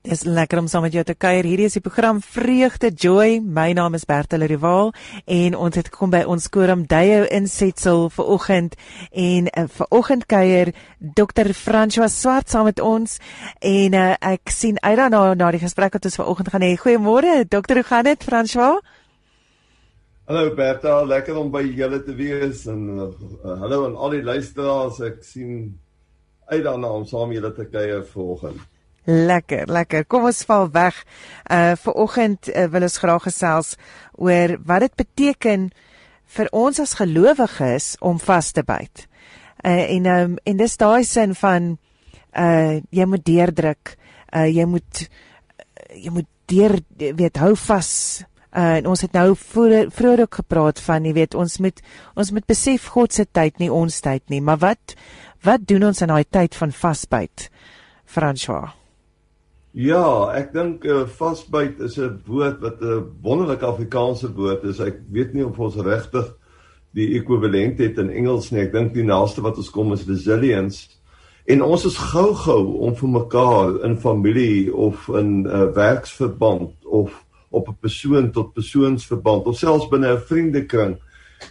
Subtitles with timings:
[0.00, 1.44] Dis lekker om saam met jou te kuier.
[1.44, 3.34] Hierdie is die program Vreugde Joy.
[3.44, 4.94] My naam is Bertel Rival
[5.28, 8.78] en ons het kom by ons korum Dayo insetsel vir oggend
[9.12, 10.72] en uh, vir oggend kuier
[11.20, 11.52] Dr.
[11.52, 13.18] François Swart saam met ons
[13.60, 16.72] en uh, ek sien uit daarna na die gesprek wat ons vanoggend gaan hê.
[16.80, 18.80] Goeiemôre, dokter, hoe gaan dit, François?
[20.32, 23.12] Hallo Bertel, lekker om by julle te wees en uh,
[23.52, 25.04] hallo aan al die luisteraars.
[25.12, 25.74] Ek sien
[26.48, 28.69] uit daarna om saam julle te kuier vanoggend.
[29.04, 30.04] Lekker, lekker.
[30.04, 30.96] Kom ons val weg.
[31.48, 33.76] Uh vir oggend uh, wil ons graag gesels
[34.20, 35.70] oor wat dit beteken
[36.36, 39.06] vir ons as gelowiges om vas te byt.
[39.64, 41.76] Uh en um, en dis daai sin van
[42.36, 43.96] uh jy moet deurdruk.
[44.36, 45.06] Uh jy moet
[45.96, 47.92] jy moet deur weet hou vas.
[48.52, 51.80] Uh en ons het nou vroeër ook gepraat van jy weet ons moet
[52.14, 54.42] ons moet besef God se tyd nie ons tyd nie.
[54.44, 54.94] Maar wat
[55.40, 57.48] wat doen ons in daai tyd van vasbyt?
[58.04, 58.79] François
[59.70, 64.80] Ja, ek dink uh, vasbyt is 'n woord wat 'n wonderlike Afrikaanse woord is.
[64.80, 66.26] Ek weet nie of ons regtig
[66.92, 68.62] die ekwivalent het in Engels nie.
[68.62, 70.88] Ek dink die naaste wat ons kom is resilience.
[71.46, 77.24] En ons is gou-gou om vir mekaar in familie of in 'n uh, werksverband of
[77.50, 80.98] op 'n persoon tot persoonsverband of selfs binne 'n vriendekring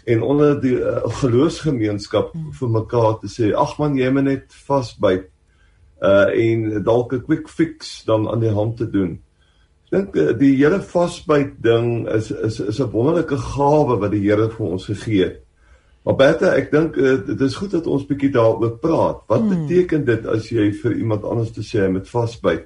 [0.06, 5.32] en onder die uh, geloofsgemeenskap vir mekaar te sê, "Ag man, jy moet net vasbyt."
[6.02, 9.20] Uh en dalk 'n quick fix dan aan die hand te doen.
[9.90, 14.22] Ek dink uh, die hele vasbyt ding is is is 'n wonderlike gawe wat die
[14.22, 15.40] Here vir ons gegee het.
[16.06, 19.24] Maar Bertha, ek dink uh, dit is goed dat ons bietjie daaroor praat.
[19.28, 19.50] Wat hmm.
[19.68, 22.64] beteken dit as jy vir iemand anders te sê met vasbyt?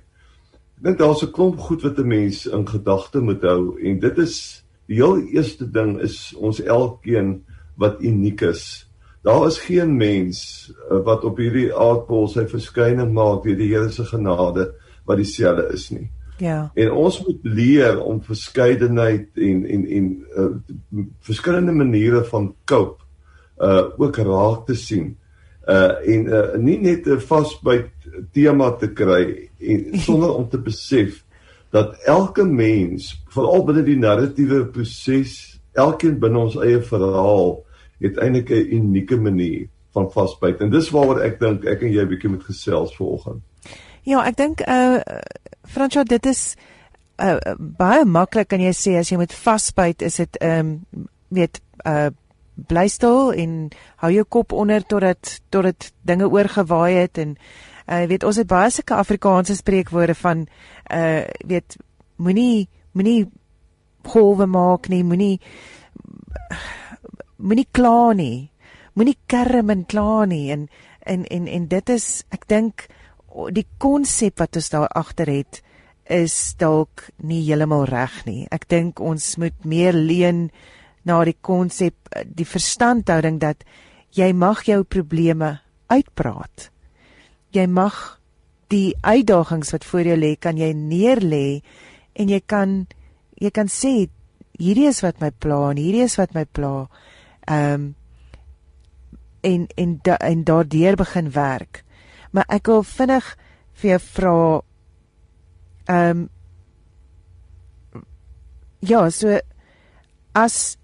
[0.77, 4.17] Ek dink daar's 'n klomp goed wat 'n mens in gedagte moet hou en dit
[4.17, 7.43] is die heel eerste ding is ons elkeen
[7.77, 8.85] wat uniek is.
[9.23, 13.91] Daar is geen mens uh, wat op hierdie aardbol sy verskyning maak deur die Here
[13.91, 14.73] se genade
[15.07, 16.09] wat dieselfde is nie.
[16.43, 16.71] Ja.
[16.75, 20.49] En ons moet leer om verskeidenheid en en en uh,
[21.23, 23.03] verskillende maniere van cope
[23.63, 25.13] uh ook raak te sien.
[25.67, 27.91] Uh en uh, nie net 'n vasbyt
[28.33, 31.23] tema te kry en sonder om te besef
[31.71, 37.63] dat elke mens, veral binne die narratiewe proses, elkeen binne ons eie verhaal
[38.03, 42.05] het eintlik 'n unieke manier van vasbyt en dis waaroor ek dink ek en jy
[42.09, 43.41] bietjie moet gesels vanoggend.
[44.03, 44.99] Ja, ek dink uh
[45.63, 46.55] Fransjo dit is
[47.21, 51.61] uh baie maklik kan jy sê as jy met vasbyt is dit ehm um, weet
[51.85, 52.09] uh
[52.53, 53.69] bly stil en
[54.03, 57.37] hou jou kop onder totdat totdat dinge oorgewaai het en
[57.87, 60.47] uh weet ons het baie sulke Afrikaanse spreekwoorde van
[60.91, 61.77] uh weet
[62.15, 63.31] moenie moenie
[64.03, 65.39] golwe maak nie, moenie
[67.43, 68.49] moenie kla nie.
[68.95, 70.67] Moenie kerm en kla nie en
[71.05, 72.87] en en en dit is ek dink
[73.51, 75.61] die konsep wat ons daar agter het
[76.11, 78.47] is dalk nie heeltemal reg nie.
[78.51, 80.49] Ek dink ons moet meer leun
[81.03, 81.95] na die konsep
[82.25, 83.63] die verstandhouding dat
[84.13, 85.57] jy mag jou probleme
[85.89, 86.69] uitpraat.
[87.53, 88.19] Jy mag
[88.71, 91.61] die uitdagings wat voor jou lê kan jy neerlê
[92.15, 92.83] en jy kan
[93.41, 94.07] jy kan sê
[94.59, 96.87] hierdie is wat my pla en hierdie is wat my pla.
[97.47, 97.95] Ehm um,
[99.43, 101.83] en en da, en daardeur begin werk.
[102.31, 103.25] Maar ek wil vinnig
[103.73, 104.37] vir jou vra
[105.91, 106.29] ehm um,
[108.79, 109.39] ja, so
[110.33, 110.77] as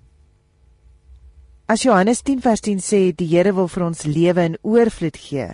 [1.68, 5.50] as Johannes 10 vers 10 sê die Here wil vir ons lewe in oorvloed gee.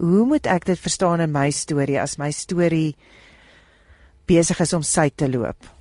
[0.00, 2.96] Hoe moet ek dit verstaan in my storie as my storie
[4.26, 5.79] besig is om sy te loop?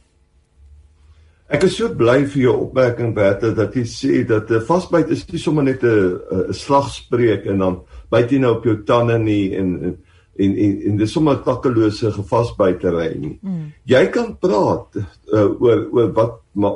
[1.49, 5.09] Ek is so bly vir jou opmerking Bertha dat jy sê dat 'n uh, vasbyt
[5.09, 7.79] is nie sommer net 'n 'n slagspreuk en dan
[8.11, 9.97] byt jy nou op jou tande nie en en
[10.39, 13.39] en en, en dis sommer takkelose gevasbytery nie.
[13.41, 13.73] Mm.
[13.85, 16.69] Jy kan praat uh, oor oor wat ma,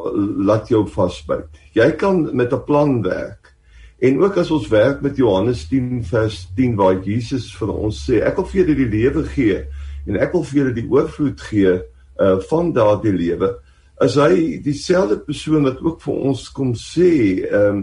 [0.50, 1.46] laat jou vasbyt.
[1.74, 3.54] Jy kan met 'n plan werk.
[4.02, 8.26] En ook as ons werk met Johannes 10 vers 10 waar Jesus vir ons sê
[8.26, 9.66] ek wil vir julle die lewe gee
[10.08, 11.74] en ek wil vir julle die oorvloed gee
[12.20, 13.63] uh, van daardie lewe
[14.04, 17.10] is hy dieselfde persoon wat ook vir ons kom sê,
[17.48, 17.82] ehm um,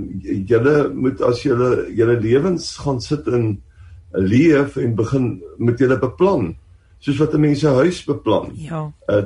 [0.49, 3.61] julle moet as julle julle lewens gaan sit in
[4.13, 5.29] leef en begin
[5.59, 6.55] met julle beplan
[7.01, 8.51] soos wat 'n mens 'n huis beplan.
[8.55, 8.93] Ja.
[9.09, 9.23] Uh,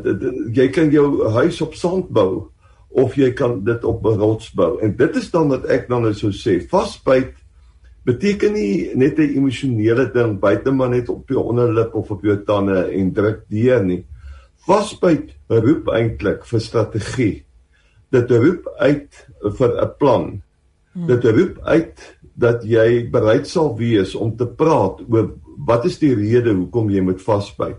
[0.53, 2.49] jy kan jou huis op sand bou
[2.91, 4.79] of jy kan dit op 'n rots bou.
[4.81, 7.35] En dit is dan wat ek dan nou sou sê, vasbyt
[8.05, 12.45] beteken nie net 'n emosionele ding buite maar net op jou onderlip of op jou
[12.45, 14.05] tande en druk deur nie
[14.67, 17.45] vasbyt roep eintlik vir strategie.
[18.15, 19.27] Dit roep uit
[19.59, 20.43] vir 'n plan.
[20.93, 21.07] Hmm.
[21.07, 21.99] Dit roep uit
[22.37, 25.35] dat jy bereid sal wees om te praat oor
[25.67, 27.79] wat is die rede hoekom jy moet vasbyt.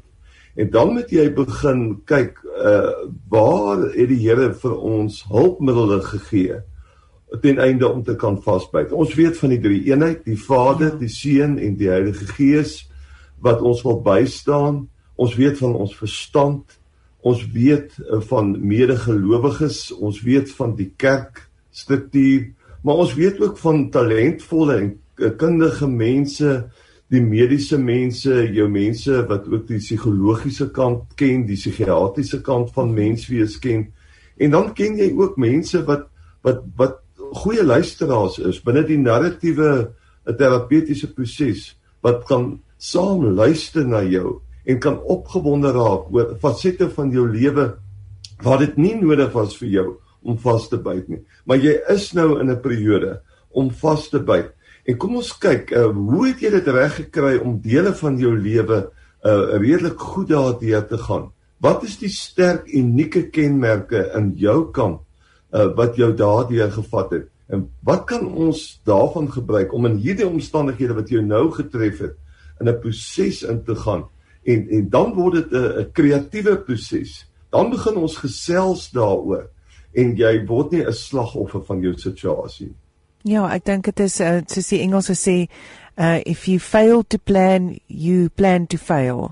[0.56, 2.92] En dan moet jy begin kyk uh
[3.30, 6.62] waar het die Here vir ons hulpmiddels gegee
[7.42, 8.92] ten einde om te kan vasbyt.
[8.92, 11.00] Ons weet van die drie eenheid, die Vader, ja.
[11.00, 12.86] die Seun en die Heilige Gees
[13.44, 14.86] wat ons wil bystaan.
[15.16, 16.80] Ons weet van ons verstand.
[17.26, 22.52] Ons weet uh, van medegelowiges, ons weet van die kerkstruktuur,
[22.86, 26.52] maar ons weet ook van talentvolle en uh, kundige mense
[27.14, 32.94] die mediese mense, jou mense wat ook die psigologiese kant ken, die psigiatriese kant van
[32.94, 33.88] menswees ken.
[34.42, 36.10] En dan ken jy ook mense wat
[36.46, 37.02] wat wat
[37.42, 39.70] goeie luisteraars is binne die narratiewe
[40.26, 46.90] 'n terapeutiese proses wat kan saam luister na jou en kan opgewonde raak oor fasette
[46.90, 47.76] van jou lewe
[48.44, 49.88] waar dit nie nodig was vir jou
[50.26, 51.22] om vas te byt nie.
[51.46, 53.22] Maar jy is nou in 'n periode
[53.54, 54.52] om vas te byt.
[54.86, 58.36] En kom ons kyk, uh, hoe het jy dit reg gekry om dele van jou
[58.38, 58.92] lewe
[59.26, 61.32] uh redelik goed daardeur te gaan?
[61.58, 65.02] Wat is die sterk unieke kenmerke in jou kant
[65.54, 67.30] uh wat jou daardeur gevat het?
[67.50, 72.16] En wat kan ons daarvan gebruik om in hierdie omstandighede wat jou nou getref het
[72.62, 74.06] in 'n proses in te gaan?
[74.46, 77.26] En en dan word dit 'n 'n kreatiewe proses.
[77.50, 79.50] Dan begin ons gesels daaroor
[79.94, 82.76] en jy word nie 'n slagoffer van jou situasie nie.
[83.26, 85.36] Ja, ek dink dit is uh, soos die Engelse sê,
[85.98, 89.32] uh if you fail to plan, you plan to fail.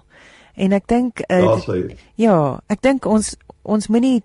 [0.58, 1.60] En ek dink uh,
[2.18, 2.38] ja,
[2.74, 4.24] ek dink ons ons moenie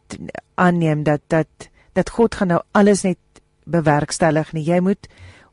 [0.57, 3.21] aanneem dat dat dat God gaan nou alles net
[3.69, 4.65] bewerkstellig nie.
[4.65, 5.11] Jy moet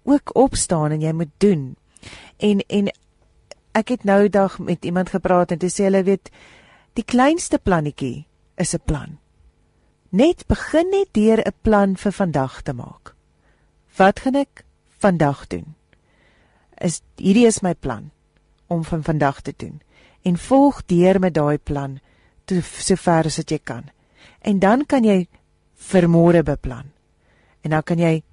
[0.07, 1.75] ook opstaan en jy moet doen.
[2.39, 2.91] En en
[3.75, 6.31] ek het nou dag met iemand gepraat en dit sê hulle weet
[6.95, 8.25] die kleinste plannetjie
[8.55, 9.17] is 'n plan.
[10.09, 13.15] Net begin net deur 'n plan vir vandag te maak.
[13.97, 14.63] Wat gaan ek
[14.99, 15.75] vandag doen?
[16.77, 18.11] Is hierdie is my plan
[18.67, 19.81] om van vandag te doen
[20.21, 21.99] en volg deur met daai plan
[22.45, 23.83] tot sover as wat jy kan.
[24.41, 25.27] En dan kan jy
[25.73, 26.91] vir môre beplan.
[27.61, 28.23] En dan kan jy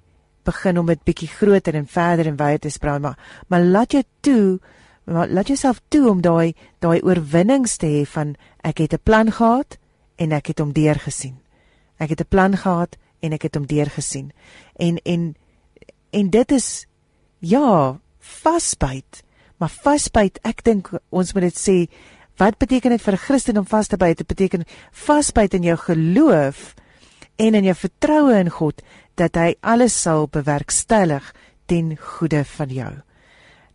[0.43, 3.17] begin om dit bietjie groter en verder en wyer te sprei maar
[3.47, 4.59] maar laat jou toe
[5.05, 9.31] maar laat jouself toe om daai daai oorwinnings te hê van ek het 'n plan
[9.31, 9.77] gehad
[10.15, 11.37] en ek het hom deurgesien.
[11.97, 14.31] Ek het 'n plan gehad en ek het hom deurgesien.
[14.75, 15.35] En en
[16.09, 16.87] en dit is
[17.39, 19.23] ja, vasbyt.
[19.57, 21.77] Maar vasbyt, ek dink ons moet dit sê,
[22.41, 24.17] wat beteken dit vir 'n Christen om vas te byt?
[24.17, 26.73] Dit beteken vasbyt in jou geloof
[27.35, 28.81] en in jou vertroue in God
[29.15, 31.33] dat hy alles sal bewerkstellig
[31.65, 32.93] ten goede van jou.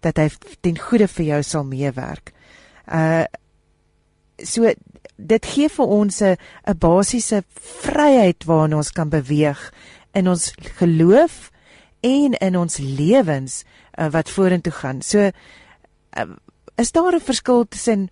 [0.00, 0.30] Dat hy
[0.60, 2.32] ten goede vir jou sal meewerk.
[2.86, 3.24] Uh
[4.38, 4.70] so
[5.18, 6.36] dit gee vir ons 'n
[6.66, 7.42] 'n basiese
[7.82, 9.72] vryheid waarin ons kan beweeg
[10.12, 11.50] in ons geloof
[12.00, 13.64] en in ons lewens
[13.98, 15.02] uh, wat vorentoe gaan.
[15.02, 16.26] So uh,
[16.76, 18.10] is daar 'n verskil tussen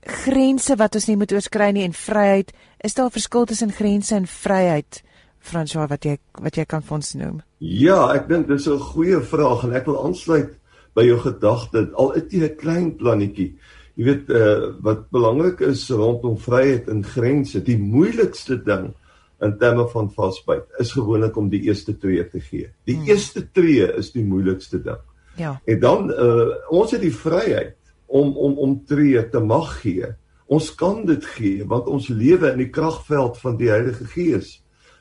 [0.00, 2.52] grense wat ons nie moet oorskry nie en vryheid?
[2.80, 5.02] Is daar 'n verskil tussen grense en vryheid?
[5.38, 7.42] François wat jy wat jy kan vir ons noem.
[7.58, 10.61] Ja, ek dink dis 'n goeie vraag en ek wil aansluit
[10.94, 13.54] by jou gedagte al is dit 'n klein plannetjie.
[13.94, 18.94] Jy weet uh, wat belangrik is rondom vryheid en grense, die moeilikste ding
[19.42, 22.70] in terme van vasbyt is gewoonlik om die eerste tree te gee.
[22.86, 23.08] Die hmm.
[23.10, 25.00] eerste tree is die moeilikste ding.
[25.36, 25.60] Ja.
[25.64, 30.08] En dan uh, ons het die vryheid om om om tree te mag gee.
[30.46, 34.58] Ons kan dit gee want ons lewe in die kragveld van die Heilige Gees.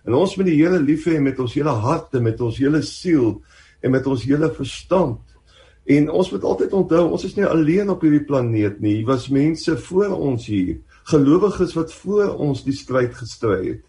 [0.08, 2.82] En ons moet die Here lief hê met ons hele hart en met ons hele
[2.86, 3.42] siel
[3.82, 5.20] en met ons hele verstand.
[5.92, 9.00] En ons moet altyd onthou, ons is nie alleen op hierdie planeet nie.
[9.00, 10.78] Hier was mense voor ons hier,
[11.10, 13.88] gelowiges wat voor ons die stryd gestry het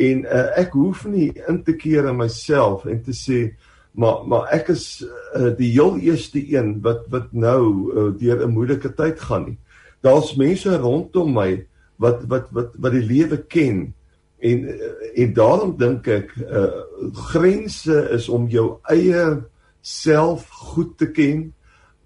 [0.00, 3.52] en uh, ek hoef nie in te keer in myself en te sê
[3.92, 8.54] maar maar ek is uh, die heel eerste een wat wat nou uh, deur 'n
[8.54, 9.58] moeilike tyd gaan nie.
[10.00, 11.66] Daar's mense rondom my
[12.00, 13.92] wat wat wat wat die lewe ken
[14.40, 14.68] en
[15.14, 16.88] en daarom dink ek uh,
[17.32, 19.44] grense is om jou eie
[19.82, 21.52] self goed te ken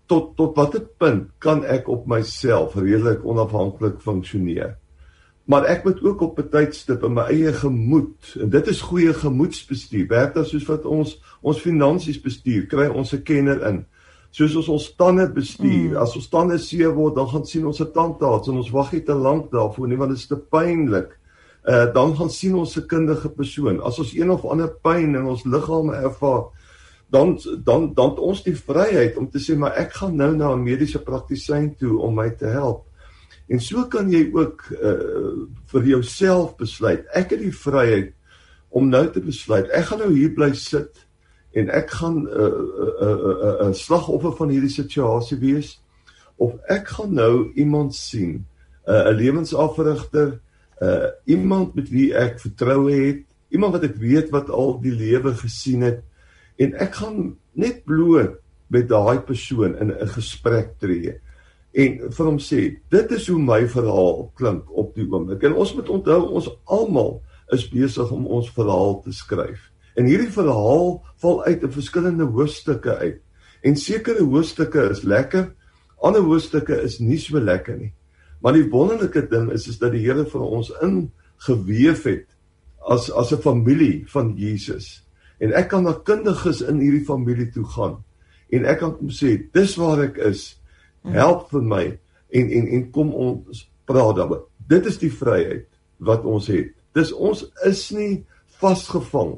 [0.06, 4.76] tot tot watter punt kan ek op myself redelik onafhanklik funksioneer
[5.46, 9.14] maar ek moet ook op 'n tydstip in my eie gemoed en dit is goeie
[9.14, 13.86] gemoedsbestuur werk dan soos wat ons ons finansies bestuur kry ons 'n kenner in.
[14.30, 15.96] Soos ons ons tande bestuur mm.
[15.96, 19.02] as ons tande seer word dan gaan sien ons 'n tandarts en ons wag nie
[19.02, 21.18] te lank daarvoor nie want dit is te pynlik
[21.68, 23.80] uh, dan gaan sien ons 'n kundige persoon.
[23.82, 26.44] As ons een of ander pyn in ons liggaam ervaar
[27.10, 30.62] dan dan dan ons die vryheid om te sê maar ek gaan nou na 'n
[30.62, 32.86] mediese praktisyn toe om my te help
[33.46, 37.04] En so kan jy ook uh vir jouself besluit.
[37.14, 38.12] Ek het die vryheid
[38.74, 39.68] om nou te besluit.
[39.70, 41.04] Ek gaan nou hier bly sit
[41.56, 45.38] en ek gaan 'n uh, 'n uh, 'n uh, uh, uh, slagoffer van hierdie situasie
[45.38, 45.78] wees
[46.36, 48.44] of ek gaan nou iemand sien
[48.86, 50.40] 'n uh, lewensafrigter,
[50.82, 55.34] uh iemand met wie ek vertroue het, iemand wat ek weet wat al die lewe
[55.34, 56.02] gesien het
[56.56, 58.38] en ek gaan net bloot
[58.72, 61.20] met daai persoon in 'n gesprek tree
[61.76, 65.42] en vir hom sê dit is hoe my verhaal klink op die oomblik.
[65.44, 67.22] En ons moet onthou ons almal
[67.52, 69.70] is besig om ons verhaal te skryf.
[69.96, 73.20] En hierdie verhaal val uit in verskillende hoofstukke uit.
[73.62, 75.52] En sekere hoofstukke is lekker
[76.04, 77.92] ander hoofstukke is nie so lekker nie.
[78.44, 82.26] Maar die wonderlike ding is is dat die Here vir ons ingeweef het
[82.86, 85.02] as as 'n familie van Jesus
[85.38, 87.96] en ek kan na kundiges in hierdie familie toe gaan
[88.50, 90.56] en ek kan hom sê dis waar ek is
[91.14, 91.84] help vir my
[92.36, 94.46] en en en kom ons praat daaroor.
[94.68, 95.66] Dit is die vryheid
[96.02, 96.72] wat ons het.
[96.96, 98.24] Dis ons is nie
[98.60, 99.36] vasgevang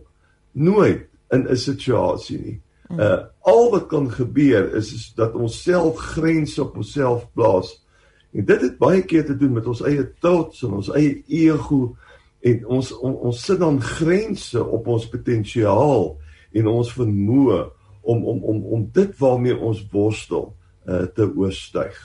[0.52, 2.60] nooit in 'n situasie nie.
[2.90, 7.82] Uh al wat kan gebeur is is dat ons self grense op onsself plaas.
[8.32, 11.96] En dit het baie keer te doen met ons eie trots en ons eie ego
[12.48, 16.08] en ons on, ons sit dan grense op ons potensiaal
[16.58, 17.60] en ons vermoë
[18.08, 20.52] om om om om dit waarmee ons worstel
[20.86, 21.96] uh, te oorstyg.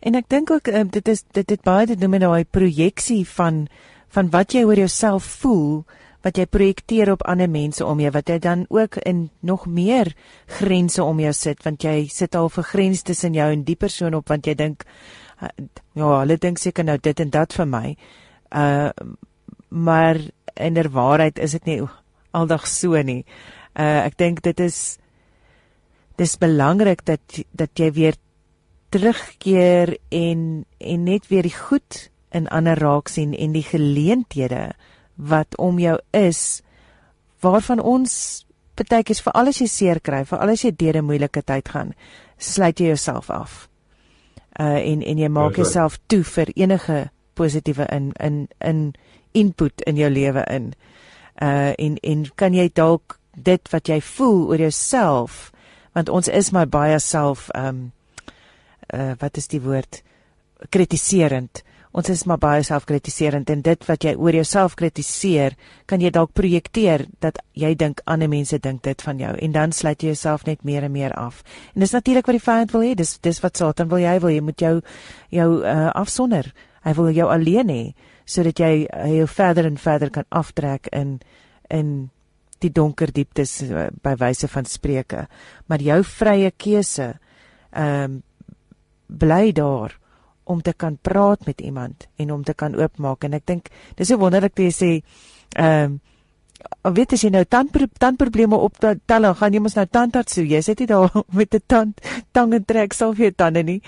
[0.00, 3.24] En ek dink ook uh, dit is dit het baie te doen met daai projeksie
[3.36, 3.66] van
[4.14, 5.84] van wat jy oor jouself voel
[6.26, 10.12] wat jy projekteer op ander mense om jou wat jy dan ook in nog meer
[10.58, 14.14] grense om jou sit want jy sit al vir grens tussen jou en die persoon
[14.14, 14.86] op want jy dink
[15.42, 15.50] uh,
[15.94, 17.86] ja hulle dink seker nou dit en dat vir my
[18.54, 18.90] uh
[19.68, 20.20] maar
[20.54, 21.80] in der waarheid is dit nie
[22.30, 23.24] aldag so nie
[23.76, 24.98] uh ek dink dit is
[26.16, 28.16] dis belangrik dat dat jy weer
[28.90, 34.72] terugkeer en en net weer die goed in ander raak sien en die geleenthede
[35.16, 36.62] wat om jou is
[37.40, 38.46] waarvan ons
[38.76, 41.94] partykies vir alles jy seer kry, vir alles jy deur 'n moeilike tyd gaan,
[42.38, 43.68] sluit jy jouself af.
[44.60, 48.94] Uh en en jy maak jouself toe vir enige positiewe in in in
[49.36, 50.72] input in jou lewe in.
[51.42, 55.50] Uh en en kan jy dalk dit wat jy voel oor jouself
[55.96, 57.92] want ons is maar baie self ehm um,
[58.94, 60.02] uh wat is die woord
[60.70, 61.62] kritiserend.
[61.96, 65.54] Ons is maar baie selfkritiserend en dit wat jy oor jouself kritiseer,
[65.88, 69.72] kan jy dalk projekteer dat jy dink ander mense dink dit van jou en dan
[69.72, 71.40] sluit jy jouself net meer en meer af.
[71.72, 72.92] En dis natuurlik wat die vyand wil hê.
[72.98, 74.74] Dis dis wat Satan wil jy wil jy moet jou
[75.32, 76.52] jou uh afsonder.
[76.84, 77.82] Hy wil jou alleen hê
[78.26, 81.18] sodat jy uh, jou verder en verder kan aftrek in
[81.70, 82.10] in
[82.62, 85.26] die donker dieptes uh, by wyse van spreuke
[85.66, 87.14] maar jou vrye keuse
[87.70, 88.22] ehm um,
[89.06, 89.94] bly daar
[90.46, 93.24] om te kan praat met iemand en om te kan oopmaak.
[93.24, 94.92] En ek dink dis so wonderlik te sê
[95.54, 95.96] ehm um,
[96.96, 100.60] weet as jy nou tand tandprobleme op tel gaan jy mos nou tandarts toe jy
[100.62, 102.00] sit nie daar met 'n tand
[102.32, 103.80] tang en trek vir jou tande nie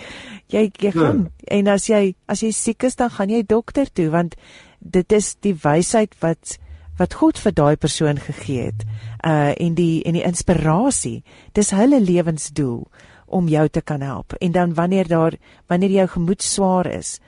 [0.48, 0.90] jy jy ja.
[0.92, 1.56] gaan ja.
[1.58, 4.36] en as jy as jy siek is dan gaan jy dokter toe want
[4.80, 6.58] dit is die wysheid wat
[6.98, 8.82] wat God vir daai persoon gegee het.
[9.22, 11.22] Uh en die en die inspirasie,
[11.54, 12.82] dis hulle lewensdoel
[13.26, 14.34] om jou te kan help.
[14.42, 17.20] En dan wanneer daar wanneer jou gemoed swaar is,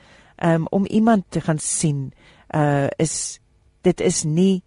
[0.43, 2.13] um om iemand te gaan sien,
[2.55, 3.41] uh is
[3.83, 4.63] dit is nie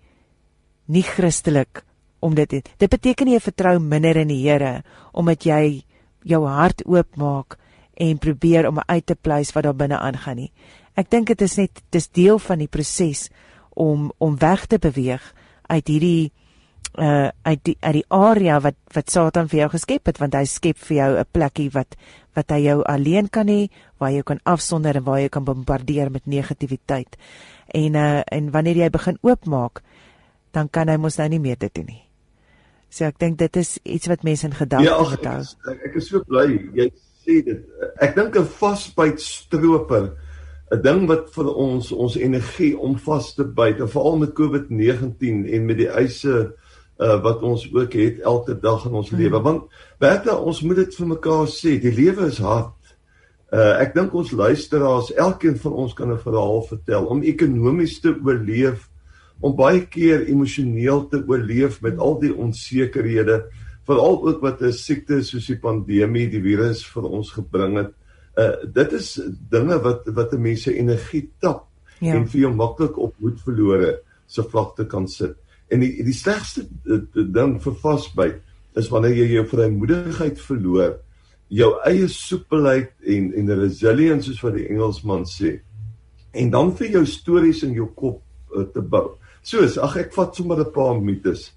[0.86, 1.84] nie Christelik
[2.24, 5.84] om dit dit beteken jy vertrou minder in die Here omdat jy
[6.24, 7.58] jou hart oopmaak
[7.94, 10.52] en probeer om uit te pleis wat daar binne aangaan nie.
[10.98, 13.30] Ek dink dit is net dis deel van die proses
[13.70, 15.24] om om weg te beweeg
[15.70, 16.32] uit hierdie
[16.94, 20.46] uh uit die uit die area wat wat Satan vir jou geskep het want hy
[20.46, 21.96] skep vir jou 'n plekkie wat
[22.36, 26.12] wat hy jou alleen kan hê waar jy kan afsonder en waar jy kan bombardeer
[26.12, 27.18] met negativiteit.
[27.74, 29.82] En uh en wanneer jy begin oopmaak,
[30.54, 32.04] dan kan hy mos nou nie meer dit doen nie.
[32.94, 35.40] So ek dink dit is iets wat mense in gedagte ja, moet hou.
[35.72, 36.92] Ek, ek is so bly jy
[37.24, 37.64] sê dit.
[38.02, 40.14] Ek dink 'n vasbyt stroper
[40.74, 45.66] 'n ding wat vir ons ons energie om vas te byt, veral met COVID-19 en
[45.66, 46.54] met die eise
[47.00, 49.20] uh, wat ons ook het elke dag in ons hmm.
[49.20, 49.42] lewe.
[49.42, 49.68] Want
[50.00, 52.78] Bertha, ons moet dit vir mekaar sê, die lewe is hard.
[53.54, 58.14] Uh, ek dink ons luisteraars, elkeen van ons kan 'n verhaal vertel om ekonomies te
[58.14, 58.90] oorleef,
[59.44, 63.44] om baie keer emosioneel te oorleef met al die onsekerhede,
[63.84, 67.92] veral ook wat 'n siekte soos die pandemie, die virus vir ons gebring het
[68.38, 69.20] uh dit is
[69.50, 71.68] dinge wat wat 'n mens se energie tap
[72.00, 72.16] ja.
[72.16, 75.36] en vir jou maklik op moed verlore se vlakte kan sit.
[75.70, 78.42] En die die slegste uh, ding vir vasbyt
[78.76, 80.98] is wanneer jy jou vrymoedigheid verloor,
[81.48, 85.60] jou eie soepelheid en en resilience soos wat die Engelsman sê.
[86.34, 88.22] En dan vir jou stories in jou kop
[88.56, 89.14] uh, te bou.
[89.44, 91.52] Soos ag ek vat sommer 'n paar mites.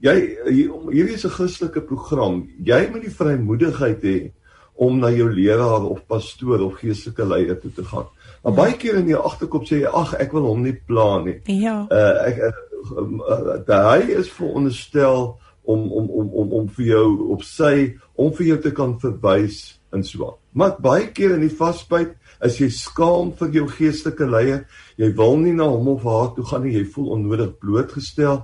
[0.00, 0.14] Jy
[0.46, 2.48] hier, hierdie is 'n Christelike program.
[2.62, 4.32] Jy moet die vrymoedigheid hê
[4.78, 8.06] om na jou leraar of pastoor of geestelike leier toe te gaan.
[8.42, 11.40] Maar baie keer in jou agterkop sê jy ag ek wil hom nie pla nie.
[11.46, 11.86] Ja.
[11.90, 17.98] Uh ek uh, daai is veronderstel om om om om om vir jou op sy
[18.14, 20.37] om vir jou te kan verwys in so.
[20.52, 22.14] Maar baie keer in die vasbyt
[22.44, 24.64] is jy skaam vir jou geestelike leier.
[24.96, 26.76] Jy wil nie na hom of haar toe gaan nie.
[26.78, 28.42] Jy voel onnodig blootgestel.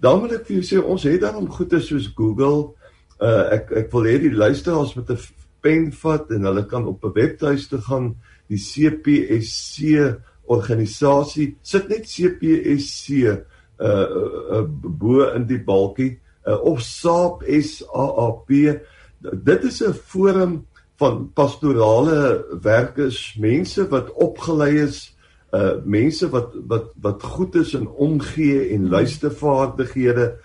[0.00, 2.72] Dan wil ek vir jou sê ons het dan om goeie soos Google.
[3.20, 5.18] Uh ek ek wil hê die luisteraars met 'n
[5.60, 8.14] pen vat en hulle kan op 'n webtuiste gaan
[8.48, 10.16] die CPSC
[10.50, 13.36] organisasie sit net CPSC uh,
[13.78, 14.06] uh,
[14.58, 18.50] uh bo in die balkie uh, of SAP SAAP
[19.20, 20.66] dit is 'n forum
[21.00, 25.08] van pastorale werkers, mense wat opgelei is,
[25.50, 28.90] uh mense wat wat wat goed is in omgee en hmm.
[28.90, 30.36] luistervaardighede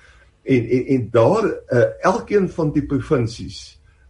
[0.44, 3.60] en en en daar uh elkeen van die provinsies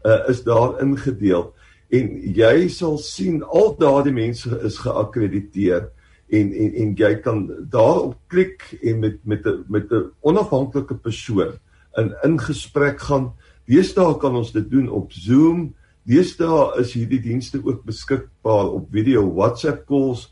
[0.06, 1.52] uh is daar ingedeel
[1.92, 5.90] en jy sal sien al daardie mense is geakkrediteer
[6.32, 11.60] en en en jy kan daarop klik en met met 'n met 'n onafhanklike persoon
[11.96, 13.34] in in gesprek gaan.
[13.66, 15.75] Deesdae kan ons dit doen op Zoom.
[16.06, 20.28] Deesdae is hierdie dienste ook beskikbaar op video WhatsApp calls.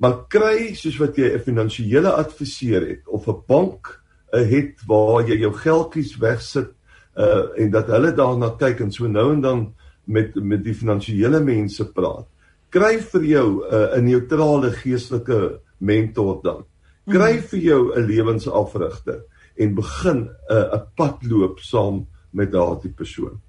[0.00, 4.00] Maar kry soos wat jy 'n finansiële adviseur het of 'n bank
[4.32, 6.72] uh, het waar jy jou geldjies wegsit
[7.16, 9.74] uh en dat hulle daarna kyk en so nou en dan
[10.06, 12.26] met met die finansiële mense praat.
[12.70, 16.64] Kry vir jou 'n uh, 'n neutrale geestelike mentor dan.
[17.04, 17.48] Kry hmm.
[17.50, 19.20] vir jou 'n lewensafrigter
[19.56, 23.40] en begin 'n uh, 'n pad loop saam met daardie persoon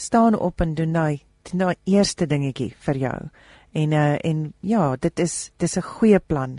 [0.00, 3.16] staan op en doen daai daai eerste dingetjie vir jou.
[3.72, 6.58] En uh en ja, dit is dis 'n goeie plan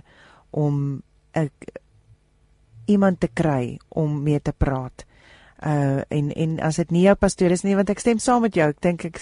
[0.49, 1.01] om
[1.33, 1.49] 'n uh,
[2.85, 5.05] iemand te kry om mee te praat
[5.61, 8.55] uh en en as dit nie jou pastoor is nie want ek stem saam met
[8.57, 8.67] jou.
[8.69, 9.19] Ek dink ek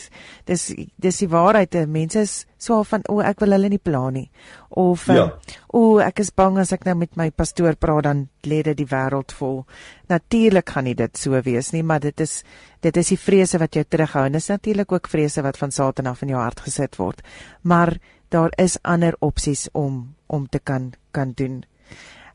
[0.47, 1.75] dis dis die waarheid.
[1.87, 4.29] Mense is so van o ek wil hulle nie pla nie.
[4.69, 5.25] Of ja.
[5.25, 8.77] uh, o ek is bang as ek nou met my pastoor praat dan lê dit
[8.77, 9.65] die wêreld vol.
[10.09, 12.43] Natuurlik gaan nie dit so wees nie maar dit is
[12.81, 16.07] dit is die vrese wat jou terughou en dis natuurlik ook vrese wat van Satan
[16.07, 17.19] af in jou hart gesit word.
[17.63, 17.97] Maar
[18.29, 21.65] daar is ander opsies om om te kan kan doen.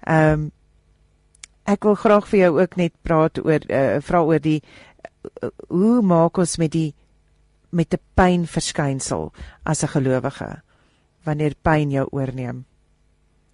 [0.05, 0.53] Ehm um,
[1.65, 6.03] ek wil graag vir jou ook net praat oor uh, vra oor die uh, hoe
[6.03, 6.93] maak ons met die
[7.75, 9.33] met 'n pyn verskynsel
[9.65, 10.63] as 'n gelowige
[11.25, 12.65] wanneer pyn jou oorneem.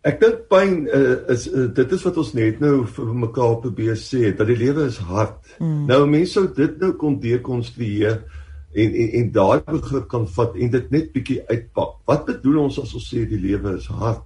[0.00, 3.96] Ek dink pyn uh, is uh, dit is wat ons net nou vir mekaar probeer
[4.00, 5.38] sê dat die lewe is hard.
[5.58, 5.86] Mm.
[5.86, 8.22] Nou mense sou dit nou kon dekonstrueer
[8.72, 12.00] en en en daai begrip kan vat en dit net bietjie uitpak.
[12.06, 14.24] Wat bedoel ons as ons sê die lewe is hard?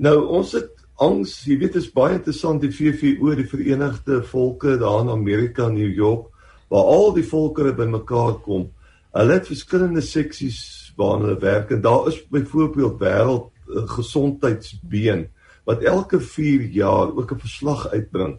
[0.00, 4.76] Nou ons het angs, jy weet dit is baie interessant die VVO die Verenigde Volke
[4.80, 6.28] daar in Amerika New York
[6.70, 8.68] waar al die volkere bymekaar kom.
[9.16, 10.60] Hulle het verskillende seksies
[10.98, 15.26] waarna hulle werk en daar is byvoorbeeld wêreld uh, gesondheidsbeen
[15.66, 18.38] wat elke 4 jaar ook 'n verslag uitbring.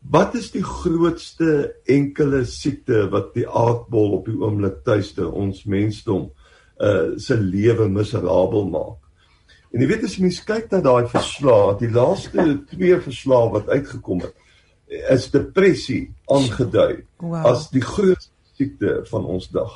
[0.00, 6.30] Wat is die grootste enkele siekte wat die aardbol op die oomblik tuiste ons mensdom
[6.78, 9.07] uh se lewe miserabel maak?
[9.72, 14.22] En jy weet as mens kyk na daai verslae, die laaste twee verslae wat uitgekom
[14.24, 14.34] het,
[15.12, 17.44] is depressie aangedui wow.
[17.50, 19.74] as die grootste siekte van ons dag.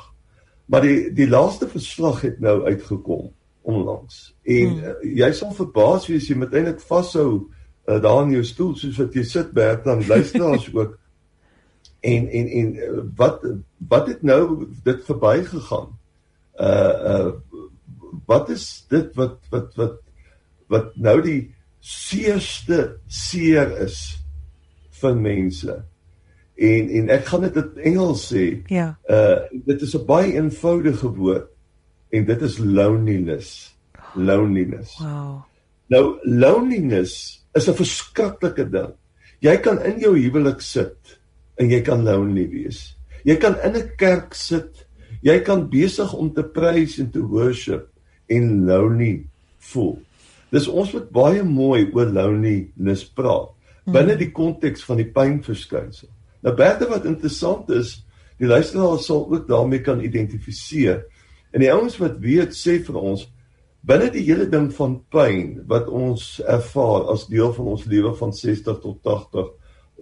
[0.65, 3.29] Maar die die laaste verslag het nou uitgekom
[3.61, 4.33] onlangs.
[4.43, 4.83] En hmm.
[4.89, 8.99] uh, jy sal verbaas wees jy moet eintlik vashou uh, daar in jou stoel soos
[8.99, 10.97] wat jy sit Bert dan luisteraars ook.
[12.03, 13.45] En en en uh, wat
[13.87, 15.93] wat het nou dit verbygegaan?
[16.59, 17.29] Uh uh
[18.25, 19.99] wat is dit wat wat wat
[20.71, 21.41] wat nou die
[21.83, 23.99] seerste seer is
[25.01, 25.75] vir mense.
[26.55, 28.45] En en ek gaan dit in Engels sê.
[28.71, 28.93] Ja.
[29.09, 31.49] Uh dit is 'n baie eenvoudige woord
[32.11, 33.75] en dit is loneliness.
[34.15, 34.97] Loneliness.
[34.99, 35.43] Wow.
[35.89, 38.93] Nou loneliness is 'n verskriklike ding.
[39.39, 41.19] Jy kan in jou huwelik sit
[41.57, 42.97] en jy kan lonely wees.
[43.23, 44.87] Jy kan in 'n kerk sit.
[45.21, 47.92] Jy kan besig om te prys en te worship
[48.35, 49.13] en lonely
[49.71, 49.97] voel.
[50.53, 53.51] Dis ons moet baie mooi oor loneliness praat
[53.83, 56.07] binne die konteks van die pynverskynsel.
[56.43, 57.97] Nou baie wat interessant is,
[58.39, 61.03] die luisteraar sal ook daarmee kan identifiseer.
[61.53, 63.27] En die ouens wat weet sê vir ons
[63.83, 68.31] binne die hele ding van pyn wat ons ervaar as deel van ons lewe van
[68.31, 69.51] 60 tot 80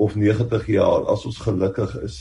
[0.02, 2.20] of 90 jaar as ons gelukkig is,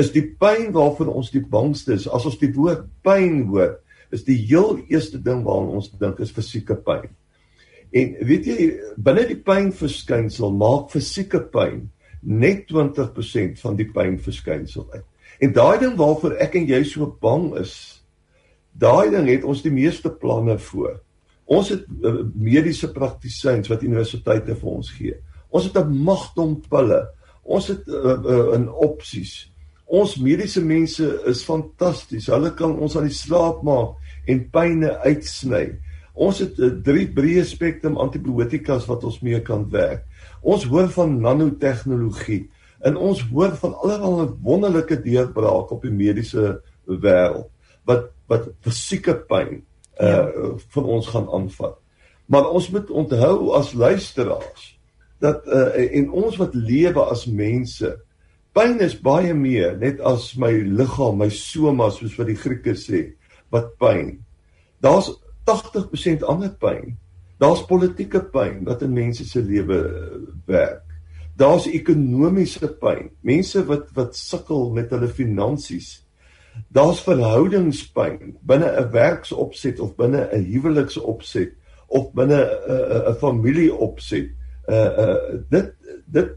[0.00, 3.76] is die pyn waarvan ons die bangste is as ons die woord pyn hoor
[4.14, 7.10] is die heel eerste ding waaraan ons dink is fisieke pyn.
[7.94, 11.84] En weet jy, binne die pynverskynsel maak fisieke pyn
[12.24, 15.06] net 20% van die pynverskynsel uit.
[15.42, 17.74] En daai ding waarvoor ek en jy so bang is,
[18.72, 20.98] daai ding het ons die meeste planne voor.
[21.44, 25.18] Ons het uh, mediese praktisyns wat universiteite vir ons gee.
[25.54, 27.02] Ons het 'n magdom pille.
[27.44, 29.50] Ons het 'n uh, uh, uh, opsies.
[29.86, 32.26] Ons mediese mense is fantasties.
[32.26, 35.78] Hulle kan ons aan die slaap maak en pyne uitsny.
[36.14, 40.04] Ons het 'n uh, drie breë spektrum antibiotikas wat ons mee kan werk.
[40.42, 42.50] Ons hoor van nanotegnologie
[42.84, 47.48] en ons hoor van allerlei wonderlike deurbrake op die mediese wêreld
[47.84, 49.62] wat wat fisieke pyn
[50.00, 50.54] uh ja.
[50.68, 51.76] van ons gaan aanvat.
[52.26, 54.78] Maar ons moet onthou as luisteraars
[55.18, 57.90] dat uh en ons wat lewe as mense
[58.54, 63.14] pyn is baie meer net as my liggaam, my soma soos wat die Grieke sê,
[63.54, 64.18] wat pyn.
[64.82, 65.12] Daar's
[65.48, 66.96] 80% ander pyn.
[67.38, 70.82] Daar's politieke pyn wat in mense se lewe uh, werk.
[71.38, 73.12] Daar's ekonomiese pyn.
[73.22, 76.04] Mense wat wat sukkel met hulle finansies
[76.68, 81.52] daar's verhoudingspyn binne 'n werksopset of binne 'n huweliksopset
[81.86, 84.30] of binne 'n 'n familieopset.
[84.68, 85.18] Uh uh
[85.50, 85.74] dit
[86.06, 86.30] dit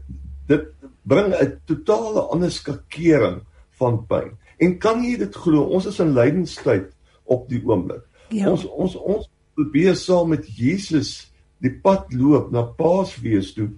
[0.46, 0.64] dit
[1.02, 4.30] bring 'n totale ander skakering van pyn.
[4.58, 5.62] En kan jy dit glo?
[5.62, 6.92] Ons is in lydenstyd
[7.28, 8.04] op die oomblik.
[8.34, 8.50] Ja.
[8.52, 11.30] Ons ons ons probeer saam met Jesus
[11.62, 13.70] die pad loop na Paasfees toe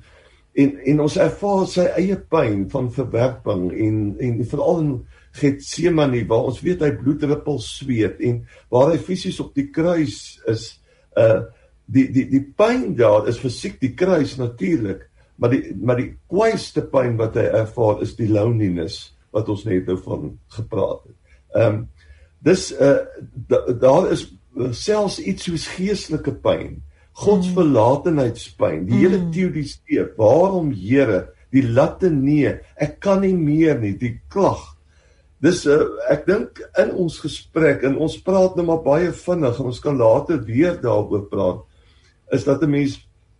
[0.58, 4.92] en en ons ervaar sy eie pyn van verwerping en en veral in
[5.40, 10.72] Getsemane waar ons weet hy bloeddruppels sweet en waar hy fisies op die kruis is
[11.18, 11.46] uh
[11.90, 15.06] die die die pyn daar is fisiek die kruis natuurlik
[15.40, 19.88] maar die maar die kwaaiste pyn wat hy ervaar is die loneliness wat ons net
[19.88, 21.16] nou van gepraat het.
[21.54, 21.88] Ehm um,
[22.44, 22.98] dis uh
[23.48, 24.28] da, daar is
[24.76, 26.80] selfs iets soos geestelike pyn,
[27.20, 29.02] godsverlatenheidspyn, die mm.
[29.04, 34.62] hele teodiseë, waarom Here, die latte nee, ek kan nie meer nie, die klag.
[35.40, 35.78] Dis uh,
[36.12, 39.96] ek dink in ons gesprek en ons praat nou maar baie vinnig en ons kan
[39.96, 41.62] later weer daaroor praat
[42.36, 42.98] is dat 'n mens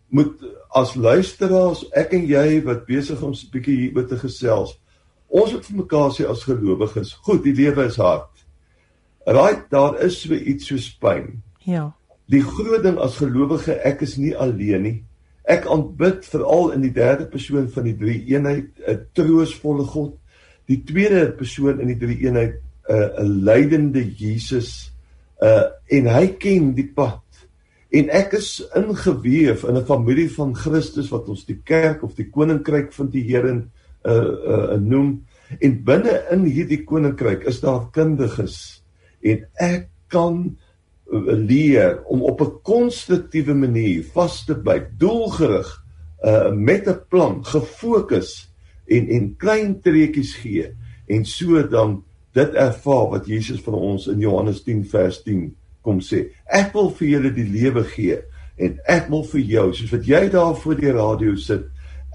[0.09, 0.35] moet
[0.75, 4.79] as luisteraars ek en jy wat besig om 'n bietjie hieroor te gesels
[5.29, 8.27] ons moet vir mekaar sê as gelowiges goed die lewe is hard
[9.27, 11.43] right daar is so iets soos pyn.
[11.67, 11.91] Ja.
[12.31, 14.97] Die groot ding as gelowige ek is nie alleen nie.
[15.51, 20.15] Ek aanbid veral in die derde persoon van die drie eenheid 'n troostvolle God.
[20.69, 24.93] Die tweede persoon in die drie eenheid 'n uh, 'n lydende Jesus
[25.43, 27.23] uh en hy ken die pad.
[27.91, 32.31] En ek is ingeweef in 'n familie van Christus wat ons die kerk of die
[32.31, 33.67] koninkryk van die Here
[34.05, 35.27] uh uh noem.
[35.59, 38.80] En binne in hierdie koninkryk is daar kundiges
[39.21, 40.43] en ek kan
[41.37, 45.85] leer om op 'n konstruktiewe manier vas te byt doelgerig
[46.25, 48.53] uh met 'n plan gefokus
[48.87, 54.19] en en klein treetjies gee en so dan dit ervaar wat Jesus vir ons in
[54.19, 56.31] Johannes 10 vers 10 kom sê.
[56.47, 58.21] Ek wil vir julle die lewe gee
[58.57, 61.65] en ek wil vir jou soos wat jy daar voor die radio sit,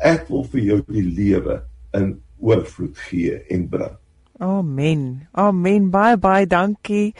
[0.03, 1.61] ek wil vir jou die lewe
[1.97, 3.95] in oorvloed gee en bring.
[4.39, 5.27] Amen.
[5.31, 5.91] Amen.
[5.91, 7.13] Baie baie dankie.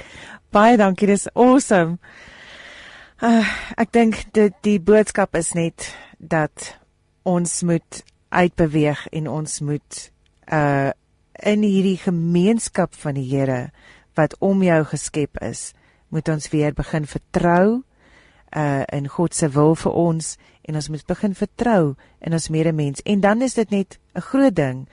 [0.52, 1.08] Baie dankie.
[1.08, 1.98] Dis awesome.
[3.24, 3.48] Uh,
[3.80, 5.88] ek dink dit die boodskap is net
[6.20, 6.74] dat
[7.24, 8.02] ons moet
[8.36, 10.02] uitbeweeg en ons moet
[10.52, 10.92] uh
[11.44, 13.72] in hierdie gemeenskap van die Here
[14.16, 15.74] wat om jou geskep is,
[16.08, 17.84] moet ons weer begin vertrou
[18.56, 23.04] uh in God se wil vir ons en ons moet begin vertrou in ons medemens
[23.04, 24.88] en dan is dit net 'n groot ding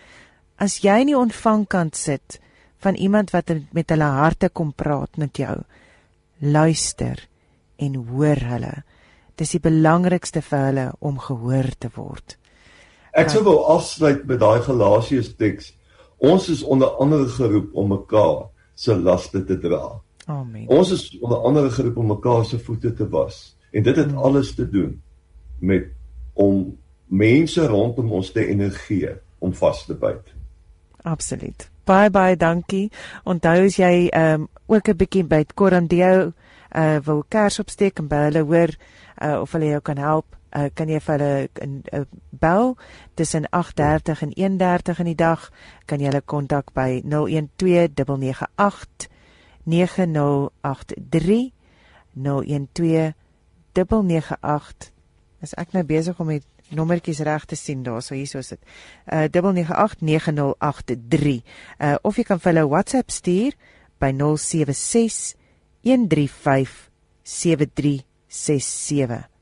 [0.63, 2.39] as jy nie ontvang kan sit
[2.83, 5.57] van iemand wat met hulle harte kom praat met jou
[6.39, 7.27] luister
[7.83, 8.77] en hoor hulle
[9.41, 12.39] dis die belangrikste vir hulle om gehoor te word
[13.13, 15.75] Ek sou wou afsluit met daai Galasiërs teks.
[16.17, 19.99] Ons is onder andere geroep om mekaar se laste te dra.
[20.33, 20.65] Amen.
[20.73, 24.23] Ons is onder andere geroep om mekaar se voete te was en dit het Amen.
[24.25, 24.95] alles te doen
[25.61, 25.91] met
[26.33, 30.33] om mense rondom ons te energie om vas te byt.
[31.03, 31.71] Absoluut.
[31.85, 32.91] Bye bye, dankie.
[33.25, 36.33] Onthou as jy ehm um, ook 'n bietjie by Corandeo
[36.75, 38.71] uh wil kers opsteek en by hulle hoor
[39.23, 42.77] uh of hulle jou kan help uh, kan jy vir hulle 'n uh, bel
[43.15, 45.51] tussen 8:30 en 1:30 in die dag
[45.87, 49.09] kan jy hulle kontak by 012998
[49.65, 51.53] 9083
[52.15, 54.93] 012998
[55.43, 58.61] is ek nou besig om met nommertjies reg te sien daar so hierso is dit.
[59.07, 61.43] Uh 09890883
[61.79, 63.53] uh of jy kan vir hulle WhatsApp stuur
[63.99, 65.35] by 076
[65.83, 66.91] 135
[67.23, 69.33] 7367